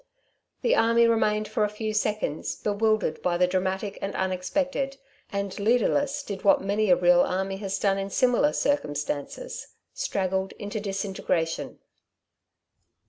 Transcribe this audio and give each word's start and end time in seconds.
The 0.63 0.73
army 0.75 1.05
remained 1.05 1.47
for 1.47 1.63
a 1.63 1.69
few 1.69 1.93
seconds 1.93 2.55
bewildered 2.55 3.21
by 3.21 3.37
the 3.37 3.45
dramatic 3.45 3.99
and 4.01 4.15
unexpected, 4.15 4.97
and, 5.31 5.53
leaderless, 5.59 6.23
did 6.23 6.43
what 6.43 6.59
many 6.59 6.89
a 6.89 6.95
real 6.95 7.21
army 7.21 7.57
has 7.57 7.77
done 7.77 7.99
in 7.99 8.09
similar 8.09 8.51
circumstances, 8.51 9.67
straggled 9.93 10.53
into 10.53 10.79
disintegration. 10.79 11.77